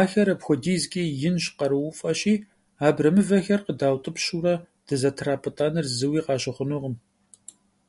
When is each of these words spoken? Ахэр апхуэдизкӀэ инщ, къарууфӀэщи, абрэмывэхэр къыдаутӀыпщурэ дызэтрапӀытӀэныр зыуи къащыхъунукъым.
Ахэр 0.00 0.28
апхуэдизкӀэ 0.34 1.02
инщ, 1.28 1.44
къарууфӀэщи, 1.58 2.34
абрэмывэхэр 2.86 3.60
къыдаутӀыпщурэ 3.66 4.54
дызэтрапӀытӀэныр 4.86 5.86
зыуи 5.96 6.20
къащыхъунукъым. 6.26 6.94